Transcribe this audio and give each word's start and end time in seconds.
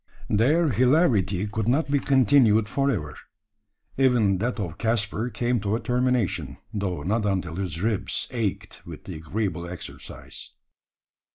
Their 0.31 0.69
hilarity 0.69 1.45
could 1.45 1.67
not 1.67 1.91
be 1.91 1.99
continued 1.99 2.67
for 2.67 2.89
ever. 2.89 3.15
Even 3.99 4.39
that 4.39 4.59
of 4.59 4.79
Caspar 4.79 5.29
came 5.29 5.59
to 5.59 5.75
a 5.75 5.79
termination; 5.79 6.57
though 6.73 7.03
not 7.03 7.23
until 7.27 7.57
his 7.57 7.79
ribs 7.83 8.27
ached 8.31 8.81
with 8.83 9.03
the 9.03 9.13
agreeable 9.17 9.69
exercise. 9.69 10.53